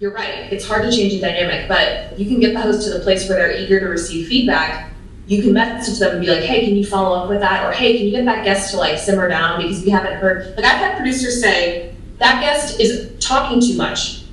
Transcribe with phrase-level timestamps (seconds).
[0.00, 0.52] you're right.
[0.52, 3.28] It's hard to change the dynamic, but you can get the host to the place
[3.28, 4.92] where they're eager to receive feedback.
[5.26, 7.64] You can message them and be like, hey, can you follow up with that?
[7.64, 10.54] Or hey, can you get that guest to like simmer down because we haven't heard.
[10.56, 14.24] Like I've had producers say, that guest is talking too much.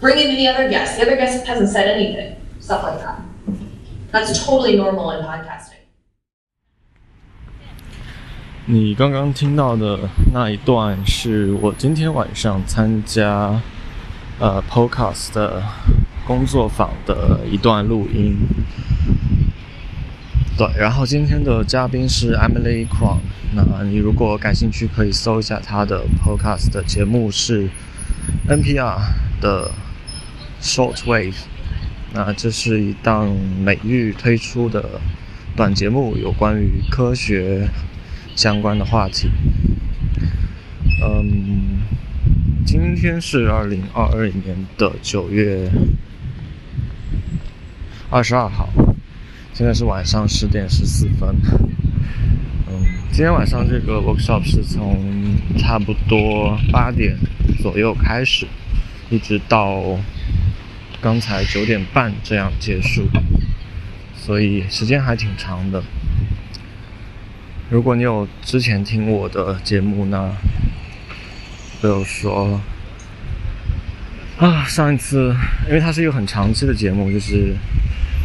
[0.00, 0.96] Bring in the other guest.
[0.96, 2.36] The other guest hasn't said anything.
[2.60, 3.20] Stuff like that.
[4.10, 5.68] That's totally normal in podcasting.
[8.64, 9.98] 你刚刚听到的
[10.32, 13.60] 那一段是我今天晚上参加
[14.39, 15.63] 呃 Podcast 的
[16.25, 18.37] 工作坊的一段录音。
[20.57, 23.19] 对，然后今天的嘉宾是 Emily Kwong。
[23.53, 27.69] 那你如果感兴趣，可以搜一下她的 Podcast 的节目是
[28.49, 28.97] NPR
[29.39, 29.71] 的
[30.61, 31.35] Shortwave。
[32.13, 34.99] 那这是一档每日推出的
[35.55, 37.69] 短节目，有关于科学
[38.35, 39.29] 相关的话题。
[41.03, 41.76] 嗯，
[42.99, 45.69] 今天是二零二二年的九月
[48.09, 48.67] 二十二号，
[49.53, 51.29] 现在是晚上十点十四分。
[52.67, 57.15] 嗯，今天晚上这个 workshop 是从差不多八点
[57.61, 58.47] 左右开始，
[59.11, 59.99] 一直到
[60.99, 63.07] 刚才九点半这样结束，
[64.15, 65.83] 所以时间还挺长的。
[67.69, 70.35] 如果你有之前听我的节目呢，
[71.79, 72.59] 比如说
[74.37, 75.35] 啊，上一次
[75.67, 77.55] 因为它是一个很长期的节目，就是，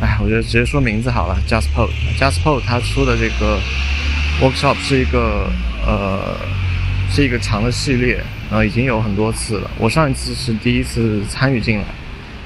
[0.01, 3.59] 哎，我觉得直接说名字好了，Jaspo，Jaspo 他出的这个
[4.41, 5.51] workshop 是一个
[5.87, 6.37] 呃
[7.11, 9.71] 是一个长的系列，然后已经有很多次了。
[9.79, 11.85] 我上一次是第一次参与进来，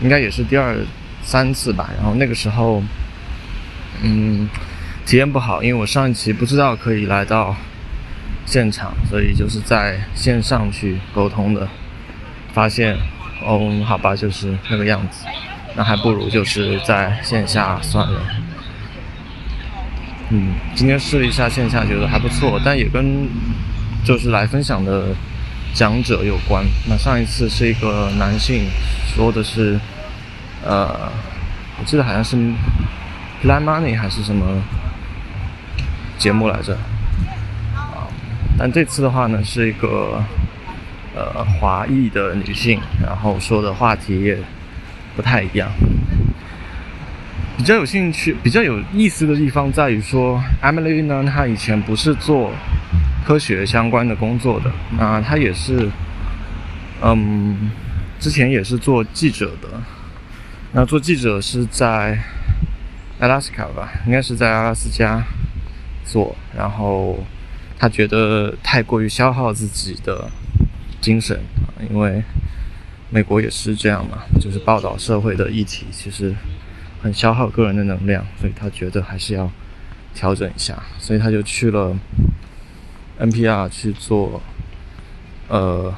[0.01, 0.77] 应该也是第二
[1.23, 1.91] 三次吧。
[1.97, 2.83] 然后那个时候，
[4.03, 4.49] 嗯。
[5.05, 7.55] 体验不好，因为我上一期不知道可以来到
[8.45, 11.69] 现场，所以就是在线上去沟通的。
[12.53, 12.99] 发现，
[13.43, 15.27] 哦，好吧，就是那个样子，
[15.75, 18.21] 那还不如就是在线下算了。
[20.31, 23.29] 嗯，今天试了一下线下，觉得还不错，但也跟
[24.05, 25.15] 就是来分享的
[25.73, 26.65] 讲者有关。
[26.89, 28.69] 那上一次是一个男性，
[29.15, 29.79] 说的是，
[30.65, 31.11] 呃，
[31.79, 32.37] 我记得好像是
[33.43, 34.63] Plan Money 还是什么。
[36.19, 36.73] 节目来着，
[37.75, 38.09] 啊，
[38.59, 40.25] 但这次的话呢，是一个
[41.17, 44.39] 呃华裔的女性，然后说的话题也
[45.17, 45.69] 不太一样。
[47.57, 52.53] 比较有兴趣、比较有意思的地方在于说，Emily 呢，她以前不是做
[53.25, 55.91] 科学相关的工作的，那她也是，
[57.03, 57.71] 嗯，
[58.21, 59.69] 之前也是做记者的。
[60.73, 62.19] 那做记者是在
[63.19, 65.25] Alaska 吧，应该是在阿拉斯加。
[66.09, 67.19] 做，然后
[67.77, 70.31] 他觉得太过于消耗自己的
[71.01, 72.23] 精神啊，因为
[73.11, 76.35] 美国也是这样嘛，就是报道社会的议题，其实
[77.01, 79.51] 很消耗个人的能量，所以他觉得还是要
[80.15, 81.97] 调整一下，所以他就去了
[83.21, 84.43] NPR 去做
[85.49, 85.95] 呃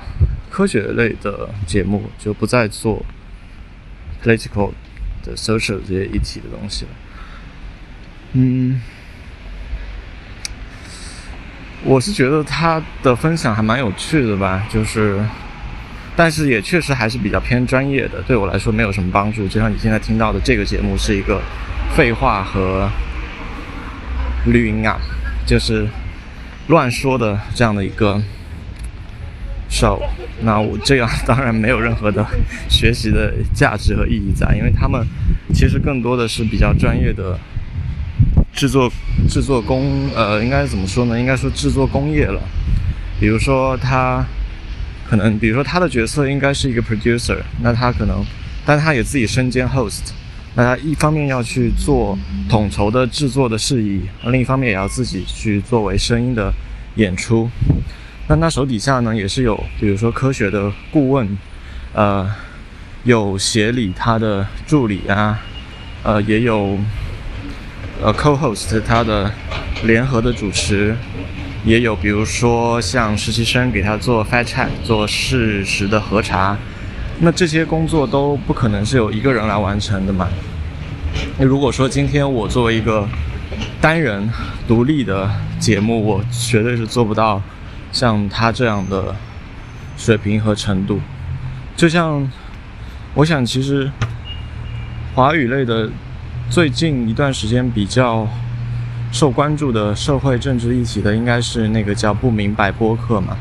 [0.51, 3.05] 科学类的节目，就不再做
[4.23, 4.73] political
[5.23, 6.91] 的 social 这些议题的东西了，
[8.33, 8.81] 嗯。
[11.89, 15.19] 我是觉得他的分享还蛮有趣的吧，就是，
[16.15, 19.49] 但是也确实还是比较偏专业的，对我来说没有什么帮助。
[19.49, 21.41] 就像你现在听到的这个节目是一个
[21.97, 22.91] 废话和
[24.45, 24.99] 绿音啊，
[25.47, 25.89] 就是
[26.67, 28.23] 乱说的这样的一个
[29.71, 29.99] show。
[30.43, 32.23] 那我这样当然没有任何的
[32.69, 35.03] 学习的价值和意义在，因为他们
[35.55, 37.39] 其实更多的是比较专业的。
[38.59, 38.91] 制作
[39.29, 41.17] 制作工呃，应该怎么说呢？
[41.17, 42.43] 应该说制作工业了。
[43.21, 44.27] 比如说他
[45.09, 48.27] 可能，比如说他的角色应该是一个 producer，那他可能，
[48.67, 50.11] 但他也自己身兼 host。
[50.57, 52.19] 那他一方面要去做
[52.49, 56.53] 统筹的制作的事宜，另一方面也要自己去作为声音的
[56.97, 57.49] 演出。
[58.27, 61.39] 那他手底下呢，也是有比如说科学的顾问，
[61.93, 62.29] 呃，
[63.05, 65.39] 有协理他的助理啊，
[66.03, 66.77] 呃，也有。
[68.01, 69.29] 呃，co-host 他的
[69.83, 70.97] 联合的主持
[71.65, 76.57] 也有，比如说像实习生给他做 fact check，做事实的核查，
[77.19, 80.29] 那这些工作都不可能是由一个人来完成的嘛。
[81.39, 83.05] 那如果说今天我作为一个
[83.81, 84.31] 单人
[84.69, 85.29] 独立的
[85.59, 87.43] 节目，我绝对是做不到
[87.91, 89.13] 像他这样的
[89.97, 91.01] 水平和程度。
[91.77, 92.31] 就像，
[93.15, 93.91] 我想其实
[95.17, 95.91] 华语类的。
[96.51, 98.27] 最近一段时间比较
[99.13, 103.37] 受关注的社会政治议题的，应该是那个叫“不明白播客”嘛。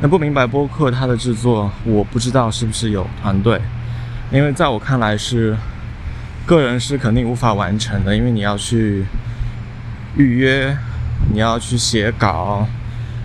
[0.00, 3.60] 那“不明白播客”它的制作，我不知道是不是有团队。
[4.32, 5.54] 因为在我看来是
[6.46, 9.04] 个人是肯定无法完成的，因为你要去
[10.16, 10.74] 预约，
[11.32, 12.66] 你要去写稿，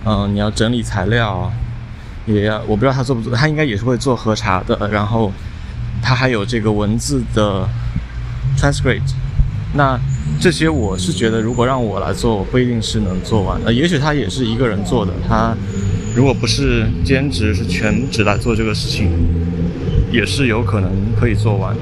[0.04, 1.50] 嗯，你要整理材料，
[2.26, 5.32] 也要我不知道他做不做，他应该也是会做核查的，然后
[6.02, 7.66] 他还有这个文字的
[8.58, 9.14] transcript，
[9.74, 10.00] 那
[10.40, 15.56] 这些我是觉得如果让我来做，我不一定是能做完的，也许他也是一个人做的，他
[16.16, 19.12] 如果不是兼职，是全职来做这个事情。
[20.12, 21.82] 也是有可能可以做完的。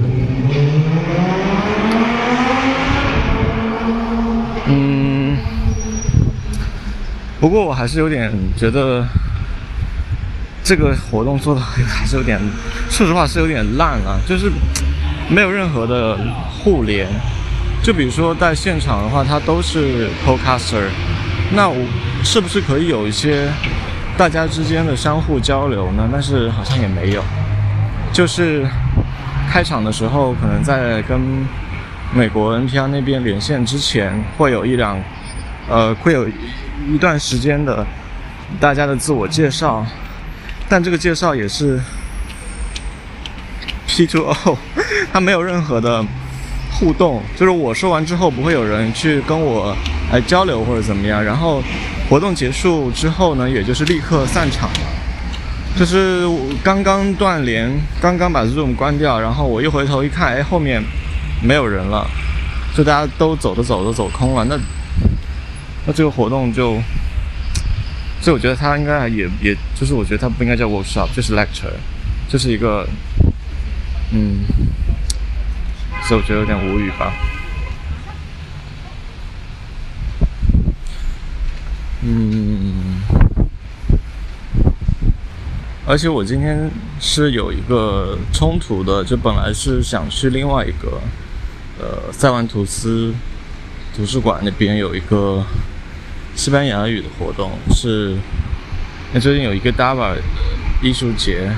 [4.65, 5.37] 嗯，
[7.39, 9.05] 不过我还是有点觉得
[10.63, 12.39] 这个活动做的还是有点，
[12.89, 14.49] 说实话是有点烂啊，就是
[15.33, 16.15] 没有任何的
[16.59, 17.07] 互联。
[17.81, 20.83] 就比如说在现场的话，它都是 podcaster，
[21.53, 21.75] 那我
[22.23, 23.49] 是不是可以有一些
[24.15, 26.07] 大家之间的相互交流呢？
[26.11, 27.23] 但是好像也没有。
[28.13, 28.63] 就是
[29.49, 31.19] 开场的时候，可能在跟
[32.13, 35.01] 美国 NPR 那边连线之前，会有一两，
[35.67, 36.27] 呃，会有
[36.87, 37.83] 一段时间的
[38.59, 39.83] 大家的自我介绍，
[40.69, 41.81] 但这个介绍也是
[43.87, 44.57] P2O，
[45.11, 46.05] 它没有任何的
[46.71, 49.75] 互动，就是我说完之后，不会有人去跟我
[50.11, 51.61] 来交流或者怎么样，然后
[52.09, 54.79] 活动结束之后呢，也就是立刻散场了。
[55.75, 56.23] 就是
[56.63, 57.67] 刚刚断联，
[57.99, 60.83] 刚刚把 Zoom 关掉，然后我一回头一看，哎，后面
[61.41, 62.07] 没有人了，
[62.75, 64.45] 就大家都走着走着走空了。
[64.45, 64.55] 那
[65.87, 66.73] 那这个活动就，
[68.21, 71.73] 所以我觉得它应该也也就是我觉得它不应该叫 workshop，就是 lecture，
[72.29, 72.87] 就是一个，
[74.15, 74.45] 嗯，
[76.03, 77.11] 所以我觉得有点无语吧。
[82.03, 83.01] 嗯。
[85.85, 86.69] 而且我今天
[86.99, 91.01] 是有一个冲突的，就本来是想去另外一个，
[91.77, 93.13] 呃，塞万图斯
[93.95, 95.43] 图书馆那边有一个
[96.35, 98.15] 西班牙语的活动，是
[99.11, 100.15] 那最近有一个 Dava
[100.83, 101.49] 艺术节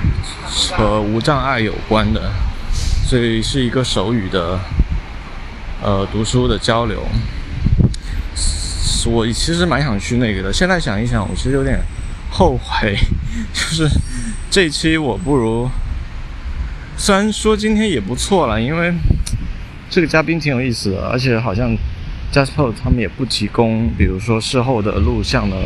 [0.78, 2.32] 和无障碍有关的，
[3.06, 4.60] 所以是一个手语的，
[5.84, 7.04] 呃，读书的交流。
[9.08, 11.80] 我其实蛮想去那个的，现在想一想，我其实有点
[12.32, 12.96] 后悔，
[13.52, 13.90] 就是。
[14.52, 15.70] 这期我不如，
[16.96, 18.94] 虽然说今天也不错了，因为
[19.90, 21.76] 这个嘉宾挺有意思的，而且好像
[22.32, 25.58] Jasper 他们也不提供，比如说事后的录像的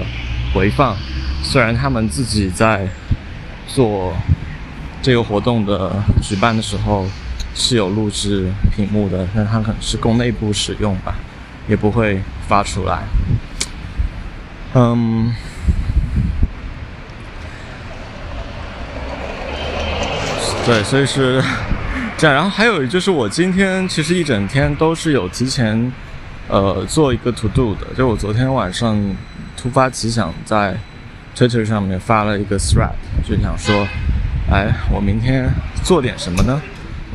[0.55, 0.97] 回放。
[1.43, 2.87] 虽然他们自己在
[3.73, 4.13] 做
[5.01, 7.05] 这个活动的举办的时候
[7.55, 11.15] 是有录制屏幕的，但它可能是供内部使用吧，
[11.67, 13.03] 也不会发出来。
[14.73, 15.33] 嗯。
[20.65, 21.41] 对，所以是
[22.15, 22.35] 这样。
[22.35, 25.91] 然后还有就是，我今天其实一整天都是有提前，
[26.47, 27.87] 呃，做一个 to do 的。
[27.97, 28.95] 就我昨天晚上
[29.57, 30.77] 突发奇想，在
[31.39, 32.91] Twitter 上面发了一个 thread，
[33.23, 33.87] 就想说，
[34.51, 35.49] 哎，我明天
[35.85, 36.61] 做点什么呢？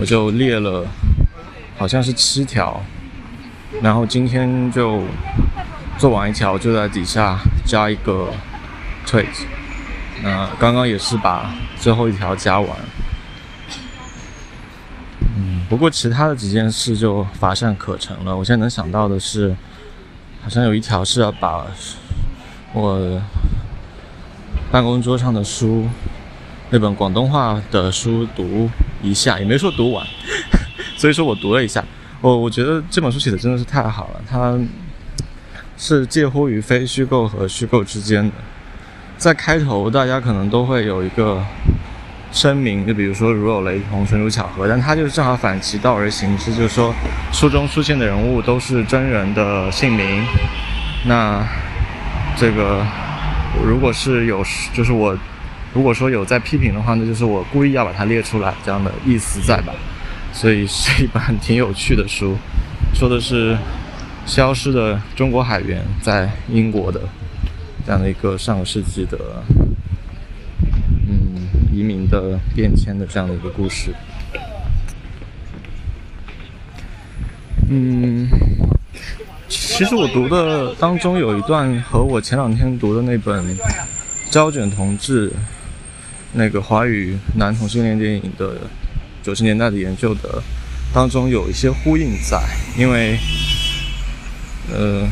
[0.00, 0.86] 我就列了，
[1.76, 2.82] 好像是七条，
[3.82, 5.02] 然后今天就
[5.98, 8.30] 做完一条，就在底下加一个
[9.06, 9.26] tweet。
[10.22, 12.70] 那刚刚也是把最后一条加完。
[15.36, 18.34] 嗯不过其他的几件事就乏善可陈了。
[18.34, 19.54] 我现在能想到的是，
[20.42, 21.66] 好像有一条是要把
[22.72, 23.20] 我
[24.70, 25.86] 办公桌上的书，
[26.70, 28.68] 那本广东话的书读
[29.02, 30.06] 一下，也没说读完，
[30.96, 31.84] 所以说我读了一下。
[32.20, 34.58] 我我觉得这本书写的真的是太好了，它
[35.76, 38.32] 是介乎于非虚构和虚构之间的。
[39.16, 41.42] 在开头，大家可能都会有一个。
[42.32, 46.92] 声明，就比如说如有雷同，纯属巧合，但他就是正好反其道而行之，就是说
[47.32, 50.26] 书中出现的人物都是真人的姓名。
[51.06, 51.40] 那
[52.36, 52.84] 这个
[53.62, 54.42] 如果是有，
[54.72, 55.14] 就是我
[55.74, 59.74] 如果说有在批评的话，那就是我故意要把它列出来，这样的意思在吧？
[60.32, 62.36] 所以 是一本挺有趣的书，
[62.94, 63.56] 说的是
[64.24, 67.00] 消失的中国海员在英国的
[67.84, 69.18] 这样的一个上个世纪的。
[71.06, 73.92] 嗯移民的变迁的这样的一个故事，
[77.68, 78.28] 嗯，
[79.76, 83.44] 其实我读的当中有一段和我前两天读的那本
[84.30, 85.28] 《胶卷同志》
[86.32, 88.56] 那个华语男同性恋电影的
[89.20, 90.40] 九十年代的研究的
[90.92, 92.40] 当中有一些呼应在，
[92.78, 93.18] 因为，
[94.72, 95.08] 呃，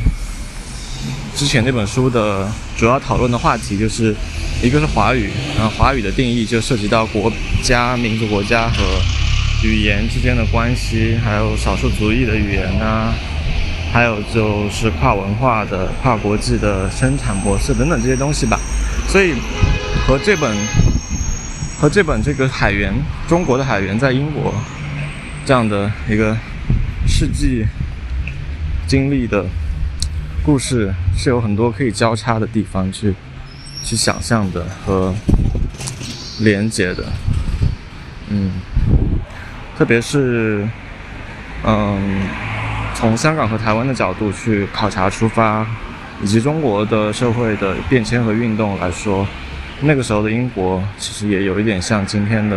[1.34, 4.14] 之前那本书的主要讨论的话题就是。
[4.62, 5.28] 一个是华语，
[5.58, 7.32] 然后华语的定义就涉及到国
[7.64, 8.84] 家、民族国家和
[9.64, 13.12] 语言之间的关系，还有少数族裔的语言啊，
[13.92, 18.58] 还有就是跨文化的、跨国际的生产模式等等这些东西吧。
[19.06, 19.34] 所以
[20.06, 20.56] 和这本
[21.78, 22.92] 和这本这个海员
[23.28, 24.54] 中国的海员在英国
[25.44, 26.36] 这样的一个
[27.06, 27.66] 世纪
[28.86, 29.44] 经历的
[30.42, 33.14] 故事是有很多可以交叉的地方去
[33.84, 35.14] 去想象的和
[36.40, 37.04] 连接的，
[38.28, 38.50] 嗯。
[39.74, 40.68] 特别是，
[41.64, 42.20] 嗯，
[43.02, 45.66] 从香港和台湾的角度去考察出发，
[46.22, 49.26] 以及中国的社会的变迁和运动来说，
[49.80, 52.56] 那个时候的英国其实也有一点像今天的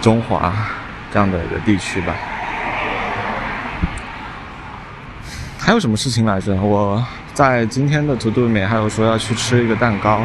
[0.00, 0.54] 中华
[1.12, 2.14] 这样的一个地区吧。
[5.58, 6.54] 还有什么事情来着？
[6.54, 10.22] 我在今天的 Todo 里面还有说要去吃一个蛋糕，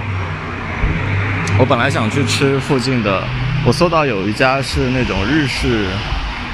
[1.57, 3.23] 我本来想去吃附近的。
[3.65, 5.87] 我搜到有一家是那种日式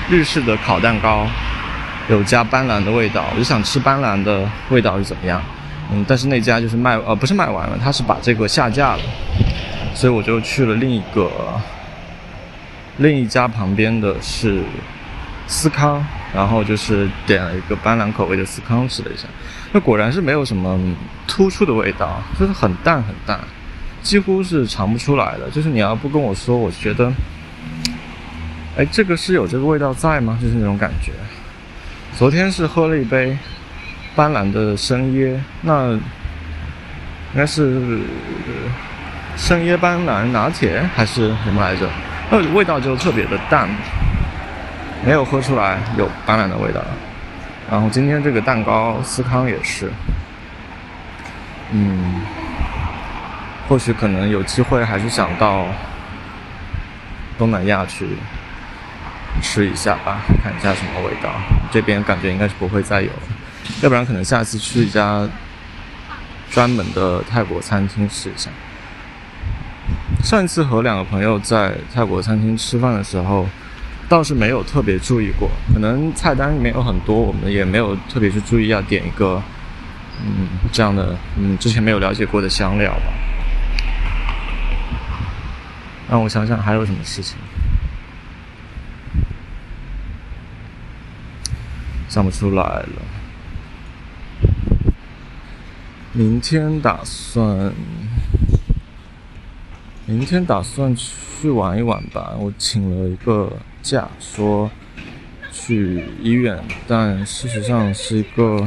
[0.10, 1.28] 日式的烤蛋糕，
[2.10, 5.42] 有加斑斓的味道，我就想吃斑斓的味道是怎么样。
[5.92, 9.02] 嗯，但是那家就是卖呃不是卖完了，他是把这个下架了，
[9.94, 11.30] 所以我就去了另一个
[12.98, 14.64] 另一家旁边的是
[15.48, 19.28] 司康，然后就是点了一个斑斓口味的司康吃了一下，
[19.74, 20.80] 那果然是没有什么
[21.28, 23.40] 突出的味道，就是很淡很淡。
[24.02, 27.12] 几乎是尝不出来的，就是你要不跟我说，我觉得，
[28.78, 30.38] 哎，这个是有这个味道在吗？
[30.40, 31.12] 就是那种感觉。
[32.18, 33.38] 昨天是喝了一杯
[34.16, 36.00] 斑斓的生椰，那应
[37.36, 38.00] 该是
[39.36, 41.86] 生椰斑斓拿铁还是什么来着？
[42.32, 43.68] 那味道就特别的淡，
[45.06, 46.82] 没有喝出来有斑斓的味道。
[47.70, 49.92] 然后今天这个蛋糕司康也是，
[51.72, 52.22] 嗯。
[53.68, 55.66] 或许可能有机会，还是想到
[57.38, 58.08] 东南亚去
[59.42, 61.30] 吃一下吧，看一下什么味道。
[61.72, 63.24] 这边感觉应该是不会再有了，
[63.82, 65.28] 要不然可能下次去一家
[66.50, 68.50] 专门的泰国餐厅试一下。
[70.24, 73.48] 上一次和两个朋友在泰国餐厅吃饭的时候，
[74.10, 79.42] 倒是没有特别注意过，可能菜单里面有很多，我们也没有特别去注意要点一个
[80.24, 83.14] 嗯这样的嗯之前没有了解过的香料吧。
[86.10, 87.36] 让我想想还有什么事情，
[92.16, 92.88] 想不出来了。
[96.14, 97.74] 明天打算，
[100.06, 102.32] 明天打算去玩一玩吧。
[102.40, 104.72] 我请了一个假，说
[105.52, 106.58] 去医院，
[106.88, 108.66] 但事实上是一个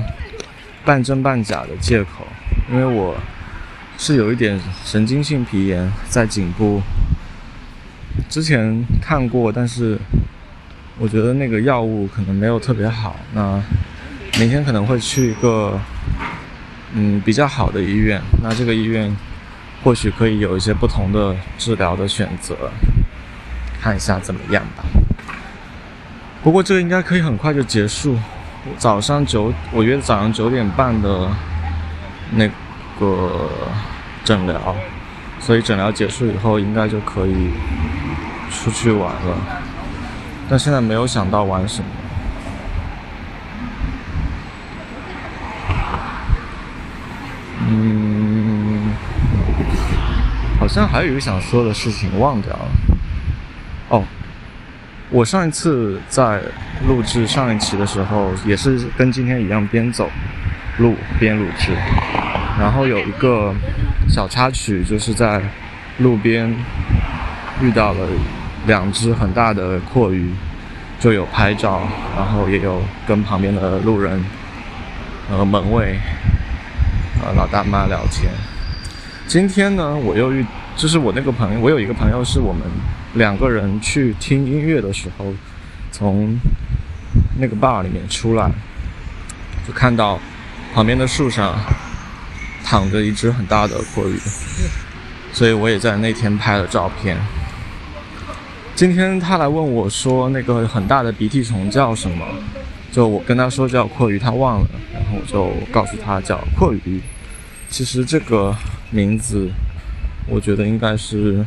[0.85, 2.27] 半真半假的借口，
[2.71, 3.17] 因为我
[3.97, 6.83] 是有一点神经性皮炎在颈部。
[8.29, 9.99] 之前看过，但是
[10.99, 13.17] 我觉得那个药物可能没有特别好。
[13.33, 13.63] 那
[14.39, 15.79] 明天可能会去一个
[16.93, 19.15] 嗯比较好的医院，那这个医院
[19.83, 22.55] 或许可以有一些不同的治疗的选择，
[23.81, 24.85] 看一下怎么样吧。
[26.43, 28.17] 不过这个应该可以很快就结束。
[28.77, 31.29] 早上九，我约早上九点半的
[32.33, 32.49] 那
[32.99, 33.51] 个
[34.25, 34.77] 诊疗，
[35.41, 37.51] 所以诊疗结束以后应该就可以。
[38.51, 39.63] 出去玩了，
[40.51, 41.87] 但现在没有想到玩什么。
[47.71, 48.95] 嗯，
[50.59, 52.69] 好像还有一个想说的事情忘掉了。
[53.91, 54.03] 哦，
[55.11, 56.41] 我上一次在
[56.87, 60.09] 录制上一期的时候，也是跟今天一样，边走
[60.79, 61.73] 路边录制，
[62.59, 63.55] 然后有一个
[64.09, 65.43] 小插曲，就是在
[65.99, 66.51] 路边
[67.61, 68.09] 遇到了。
[68.67, 70.33] 两只很大的阔鱼，
[71.01, 71.83] 就有拍照，
[72.17, 74.25] 然后也有跟旁边的路人、
[75.31, 75.99] 呃门卫、
[77.23, 78.31] 呃老大妈聊天。
[79.27, 80.45] 今天呢，我又遇，
[80.77, 82.63] 就是我那个朋友，我有一个朋友，是我们
[83.15, 85.33] 两个人去听音乐的时候，
[85.93, 86.39] 从
[87.39, 88.51] 那个 bar 里面出来，
[89.67, 90.19] 就看到
[90.75, 91.55] 旁边的树上
[92.65, 94.19] 躺着一只很大的阔鱼，
[95.33, 97.17] 所以我也在那天拍了照片。
[98.79, 102.25] 今天他来问我说：“那个很大的鼻涕虫叫什么？”
[102.93, 107.03] 就我跟他说叫阔鱼，他忘了，然后我就告诉他叫阔鱼。
[107.69, 108.55] 其实这个
[108.93, 109.51] 名字，
[110.29, 111.45] 我觉得应该是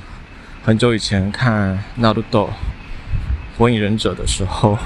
[0.62, 2.48] 很久以前看《纳鲁斗》
[3.58, 4.78] 《火影忍者》的时候，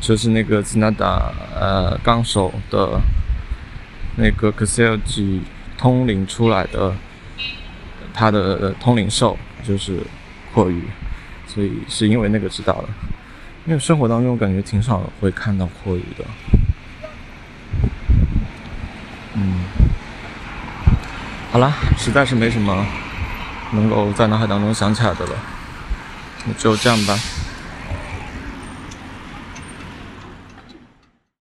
[0.00, 3.00] 就是那个兹纳达呃纲手的
[4.16, 5.38] 那个 k s e l j
[5.76, 6.92] 通灵出来的，
[8.12, 10.00] 他的通灵兽就是
[10.52, 10.82] 阔鱼。
[11.58, 12.88] 所以是因为那个知道了。
[13.66, 16.24] 因为生活当中感觉挺少会看到阔鱼的。
[19.34, 19.64] 嗯，
[21.50, 22.86] 好了，实在是没什么
[23.72, 25.32] 能够在脑海当中想起来的了，
[26.46, 27.18] 那就这样吧。